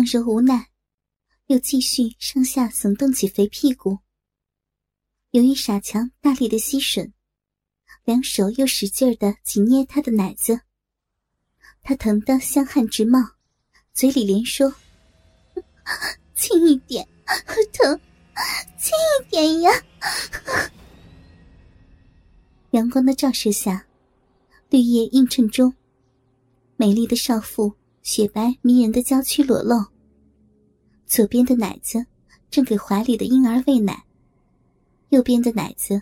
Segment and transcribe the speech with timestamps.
[0.00, 0.70] 孟柔无奈，
[1.48, 3.98] 又继续上下耸动起肥屁股。
[5.32, 7.12] 由于傻强大力的吸吮，
[8.04, 10.62] 两手又使劲的紧捏他的奶子，
[11.82, 13.32] 他疼得香汗直冒，
[13.92, 14.74] 嘴里连说
[16.34, 17.06] ：“轻一点，
[17.70, 18.00] 疼，
[18.78, 19.70] 轻一点呀！”
[22.72, 23.86] 阳光的照射下，
[24.70, 25.74] 绿叶映衬中，
[26.76, 29.84] 美丽的少妇雪白迷人的娇躯裸露。
[31.06, 32.06] 左边的奶子
[32.50, 34.04] 正给怀里的婴儿喂奶，
[35.10, 36.00] 右边的奶子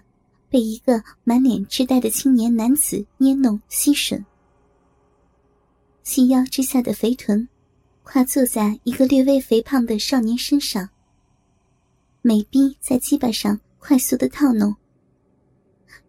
[0.48, 4.24] 被一个满脸痴呆的青年男子捏弄吸吮。
[6.02, 7.48] 细腰之下的肥臀，
[8.02, 10.88] 跨坐在一个略微肥胖的少年身上，
[12.22, 14.74] 美臂在鸡巴上快速的套弄。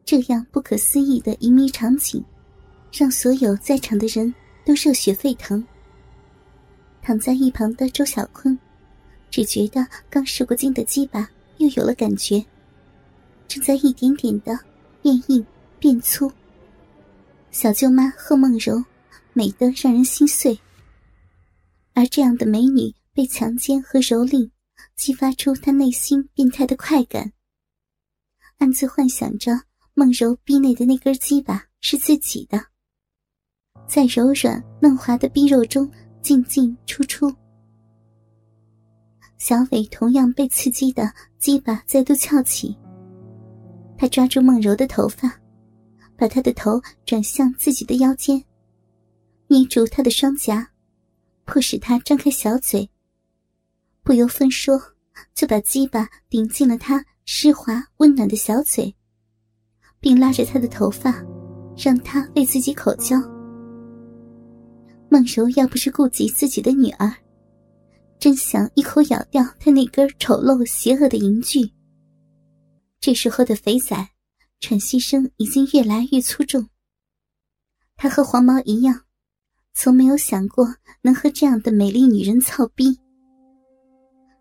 [0.05, 2.23] 这样不可思议的淫靡场景，
[2.91, 4.33] 让所有在场的人
[4.65, 5.65] 都热血沸腾。
[7.09, 8.55] 躺在一旁的周小坤，
[9.31, 11.27] 只觉得刚受过惊的鸡巴
[11.57, 12.45] 又有了感觉，
[13.47, 14.55] 正在一点点的
[15.01, 15.43] 变硬
[15.79, 16.31] 变粗。
[17.49, 18.85] 小舅妈贺梦柔
[19.33, 20.59] 美得让人心碎，
[21.95, 24.51] 而这样的美女被强奸和蹂躏，
[24.95, 27.33] 激发出她内心变态的快感，
[28.59, 29.61] 暗自幻想着。
[29.95, 32.67] 梦柔逼内的那根鸡巴是自己的，
[33.87, 37.33] 在柔软嫩滑的逼肉中进进出出。
[39.37, 42.77] 小伟同样被刺激的鸡巴再度翘起，
[43.97, 45.33] 他抓住梦柔的头发，
[46.17, 48.43] 把她的头转向自己的腰间，
[49.47, 50.69] 捏住她的双颊，
[51.45, 52.89] 迫使她张开小嘴，
[54.03, 54.79] 不由分说
[55.33, 58.93] 就把鸡巴顶进了她湿滑温暖的小嘴。
[60.01, 61.13] 并拉着他的头发，
[61.75, 63.19] 让他为自己口交。
[65.09, 67.11] 孟柔要不是顾及自己的女儿，
[68.19, 71.69] 真想一口咬掉他那根丑陋邪恶的银具。
[72.99, 73.95] 这时候的肥仔，
[74.59, 76.67] 喘息声已经越来越粗重。
[77.95, 79.01] 他和黄毛一样，
[79.73, 80.67] 从没有想过
[81.01, 82.97] 能和这样的美丽女人操逼，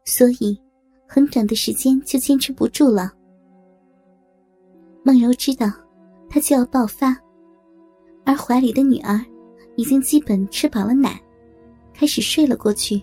[0.04, 0.60] 所以
[1.08, 3.12] 很短的时间就坚持不住了。
[5.02, 5.66] 孟柔知道，
[6.28, 7.16] 他就要爆发，
[8.24, 9.24] 而怀里的女儿
[9.78, 11.22] 已经基本吃饱了奶，
[11.94, 13.00] 开始睡了过去。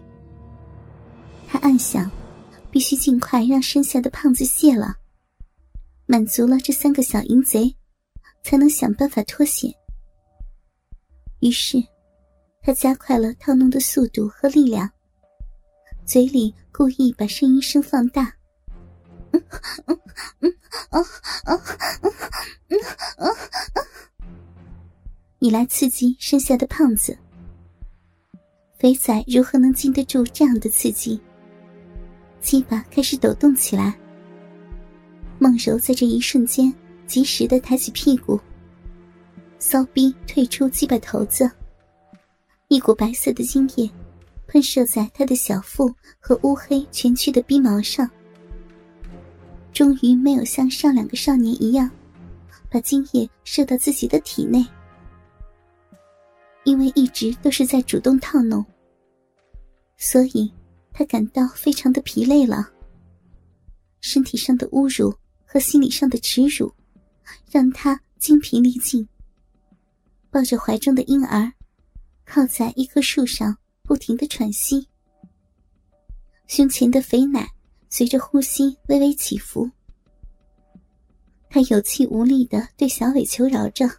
[1.47, 2.11] 他暗想，
[2.69, 4.93] 必须尽快让身下的胖子泄了，
[6.05, 7.73] 满足了这三个小淫贼，
[8.43, 9.73] 才能想办法脱险。
[11.39, 11.81] 于是，
[12.61, 14.91] 他加快了套弄的速度和力量，
[16.05, 18.33] 嘴里故意把声音声放大。
[25.45, 27.15] 以来刺激身下的胖子，
[28.79, 31.21] 肥仔如何能经得住这样的刺激？
[32.41, 33.93] 鸡巴开始抖动起来。
[35.37, 36.73] 梦柔在这一瞬间
[37.05, 38.39] 及时的抬起屁股，
[39.59, 41.47] 骚逼退出鸡巴头子，
[42.67, 43.87] 一股白色的精液
[44.47, 48.09] 喷射在他的小腹和乌黑蜷曲的逼毛上。
[49.71, 51.87] 终于没有像上两个少年一样，
[52.67, 54.65] 把精液射到自己的体内，
[56.65, 58.65] 因为一直都是在主动套弄，
[59.97, 60.53] 所以
[60.91, 62.69] 他感到非常的疲累了。
[64.01, 65.15] 身体上的侮辱
[65.45, 66.71] 和心理上的耻辱，
[67.49, 69.07] 让他精疲力尽。
[70.29, 71.53] 抱着怀中的婴儿，
[72.25, 74.89] 靠在一棵树上，不停的喘息，
[76.47, 77.49] 胸前的肥奶。
[77.87, 79.71] 随着呼吸微微起伏，
[81.49, 83.89] 他有气无力的对小伟求饶着：“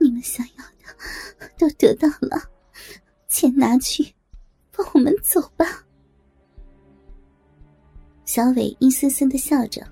[0.00, 0.64] 你们想要
[1.38, 2.50] 的都得到了，
[3.28, 4.14] 钱拿去，
[4.70, 5.84] 放我们走吧。”
[8.24, 9.86] 小伟阴森森的笑着，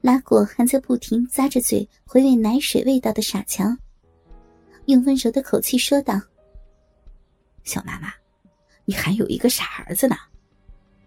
[0.00, 3.78] 拉过还在不停咂着嘴回味奶水味道的傻强，
[4.86, 6.20] 用温柔的口气说道
[7.64, 8.12] ：“小妈妈，
[8.84, 10.16] 你还有一个傻儿子呢。”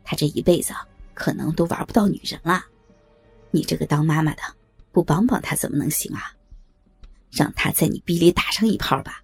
[0.04, 0.74] 他这一辈子
[1.14, 2.64] 可能都玩不到女人了，
[3.52, 4.42] 你这个当妈妈的
[4.92, 6.35] 不帮帮他怎么能行啊？
[7.36, 9.22] 让他在你逼里打上一炮吧，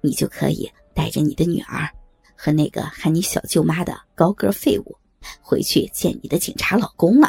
[0.00, 1.90] 你就可以带着你的女儿
[2.36, 4.96] 和那个喊你小舅妈的高个废物
[5.42, 7.28] 回去见你的警察老公了。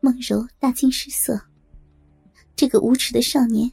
[0.00, 1.40] 梦柔大惊失色，
[2.54, 3.70] 这个无耻的少年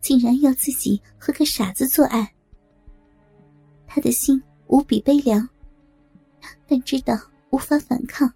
[0.00, 2.32] 竟然要自己和个傻子做爱，
[3.86, 5.48] 他的心无比悲凉。
[6.66, 7.14] 但知道
[7.50, 8.32] 无法反抗，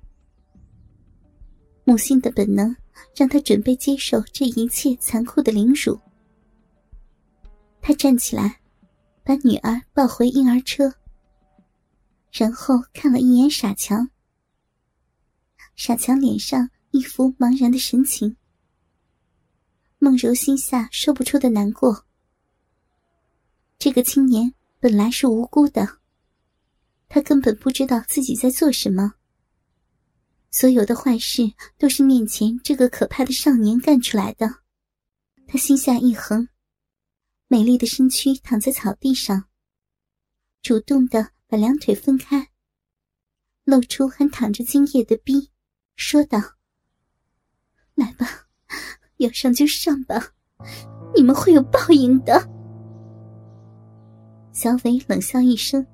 [1.85, 2.75] 母性的本能
[3.15, 5.99] 让他准备接受这一切残酷的凌辱。
[7.81, 8.61] 他站起来，
[9.23, 10.93] 把女儿抱回婴儿车，
[12.33, 14.09] 然后看了一眼傻强。
[15.77, 18.37] 傻强脸上一副茫然的神情。
[19.99, 22.05] 梦柔心下说不出的难过。
[23.79, 25.99] 这个青年本来是无辜的，
[27.09, 29.15] 他根本不知道自己在做什么。
[30.51, 31.43] 所有的坏事
[31.79, 34.49] 都是面前这个可怕的少年干出来的。
[35.47, 36.49] 他心下一横。
[37.49, 39.45] 美丽的身躯躺在草地上，
[40.63, 42.49] 主动的把两腿分开，
[43.63, 45.53] 露出还淌着精液的逼，
[45.95, 46.41] 说道
[47.95, 48.27] ：“来吧，
[49.19, 50.33] 要上就上吧，
[51.15, 52.51] 你们会有报应的。”
[54.53, 55.87] 小伟冷笑一声：“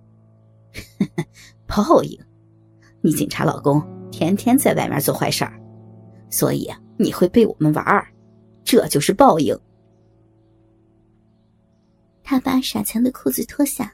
[1.69, 2.19] 报应？
[3.03, 3.79] 你警察老公
[4.13, 5.61] 天天在外面做坏事儿，
[6.31, 8.07] 所以你会被我们玩儿，
[8.63, 9.59] 这就是报应。”
[12.23, 13.93] 他把傻强的裤子脱下，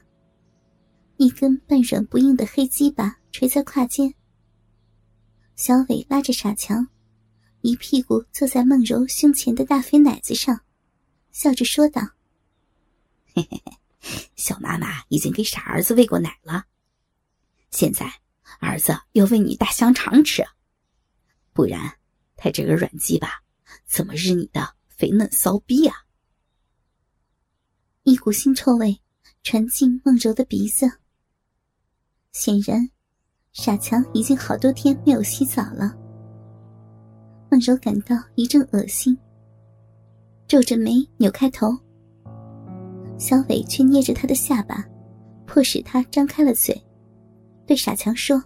[1.17, 4.13] 一根半软不硬的黑鸡巴垂在胯间。
[5.55, 6.87] 小伟拉着傻强，
[7.61, 10.61] 一屁股坐在梦柔胸前的大肥奶子上，
[11.31, 12.01] 笑着说道
[13.33, 13.73] ：“嘿嘿嘿，
[14.35, 16.65] 小妈妈已经给傻儿子喂过奶了，
[17.71, 18.05] 现在
[18.59, 20.43] 儿子要喂你大香肠吃，
[21.53, 21.97] 不然
[22.35, 23.29] 他这个软鸡巴
[23.85, 25.95] 怎么日你的肥嫩骚逼啊？”
[28.03, 28.99] 一股腥臭味
[29.43, 30.91] 传进梦柔的鼻子。
[32.31, 32.89] 显然，
[33.53, 35.95] 傻强已经好多天没有洗澡了。
[37.51, 39.17] 梦柔感到一阵恶心，
[40.47, 41.75] 皱着眉扭开头。
[43.17, 44.85] 小伟却捏着他的下巴，
[45.45, 46.79] 迫使他张开了嘴，
[47.69, 48.43] 对傻强说：“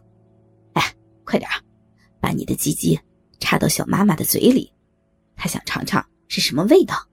[0.75, 0.93] 哎，
[1.23, 1.49] 快点
[2.19, 2.99] 把你的鸡鸡
[3.39, 4.69] 插到小妈妈的嘴里，
[5.33, 7.07] 她想尝尝是什么味道。”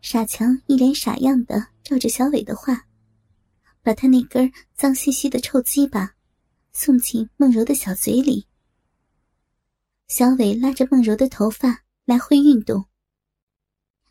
[0.00, 2.86] 傻强一脸傻样的照着小伟的话，
[3.82, 6.14] 把他那根脏兮兮的臭鸡巴
[6.70, 8.46] 送进梦柔的小嘴里。
[10.06, 12.84] 小伟拉着梦柔的头发来回运动，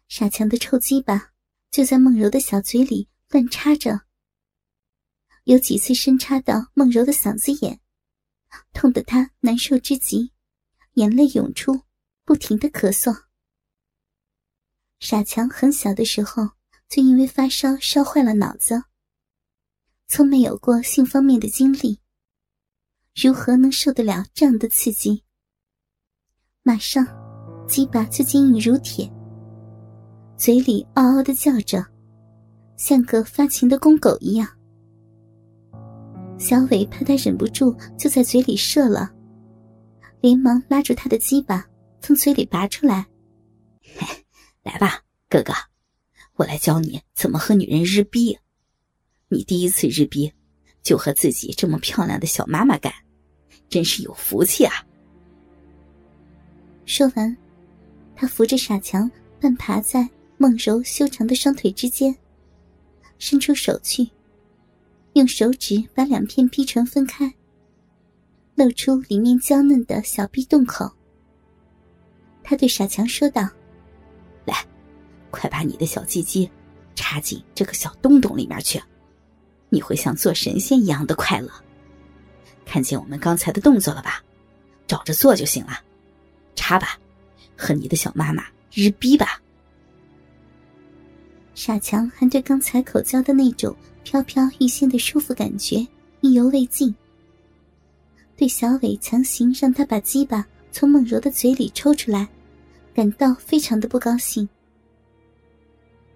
[0.09, 1.31] 傻强的臭鸡巴
[1.71, 4.01] 就在梦柔的小嘴里乱插着，
[5.47, 7.79] 有几次深插到梦柔的嗓子眼，
[8.73, 10.33] 痛得她难受之极，
[10.95, 11.83] 眼泪涌出，
[12.25, 13.17] 不停的咳嗽。
[14.99, 16.49] 傻强很小的时候
[16.89, 18.83] 就因为发烧烧坏了脑子，
[20.09, 22.01] 从没有过性方面的经历，
[23.15, 25.23] 如何能受得了这样的刺激？
[26.61, 27.07] 马上，
[27.69, 29.09] 鸡巴就坚硬如铁，
[30.38, 31.85] 嘴里嗷嗷的叫着，
[32.75, 34.56] 像个发情的公狗一样。
[36.37, 39.11] 小伟怕他忍不住就在嘴里射了，
[40.21, 41.67] 连忙拉住他的鸡巴，
[41.99, 43.05] 从嘴里拔出来。
[44.63, 45.53] 来吧，哥哥，
[46.35, 48.37] 我来教你怎么和女人日逼。
[49.29, 50.31] 你第一次日逼，
[50.83, 52.93] 就和自己这么漂亮的小妈妈干，
[53.67, 54.73] 真是有福气啊！
[56.85, 57.35] 说完，
[58.15, 59.09] 他扶着傻强，
[59.41, 60.07] 半爬在
[60.37, 62.15] 梦柔修长的双腿之间，
[63.17, 64.07] 伸出手去，
[65.17, 67.33] 用手指把两片逼唇分开，
[68.53, 70.91] 露出里面娇嫩的小逼洞口。
[72.43, 73.49] 他对傻强说道。
[74.45, 74.63] 来，
[75.31, 76.47] 快把你的小鸡鸡
[76.93, 78.79] 插进这个小洞洞里面去，
[79.69, 81.51] 你会像做神仙一样的快乐。
[82.63, 84.23] 看见我们刚才的动作了吧？
[84.85, 85.81] 照着做就行了。
[86.56, 86.99] 插吧，
[87.57, 89.42] 和你的小妈妈日逼吧。
[91.56, 93.75] 傻强还对刚才口交的那种
[94.09, 95.85] 飘飘欲仙的舒服感觉
[96.21, 96.95] 意犹未尽，
[98.37, 102.26] 对小伟强行让他把鸡巴从梦柔的嘴里抽出来。
[102.95, 104.47] 感到非常的不高兴，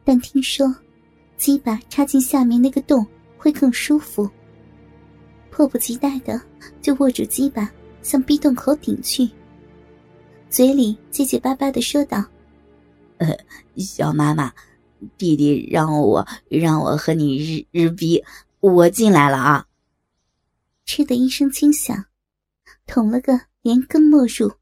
[0.05, 0.74] 但听说
[1.36, 3.05] 鸡巴插进下面那个洞
[3.38, 4.27] 会更舒服，
[5.50, 6.41] 迫不及待的
[6.81, 7.69] 就握住鸡巴
[8.01, 9.29] 向逼洞口顶去，
[10.50, 12.24] 嘴里结结巴巴的说道
[13.19, 13.38] ：“呃，
[13.75, 14.51] 小妈妈，
[15.17, 18.24] 弟弟让我让我和你日日逼，
[18.60, 19.67] 我进来了啊！”
[20.86, 22.05] 嗤的一声轻响，
[22.86, 24.53] 捅了个连根没入。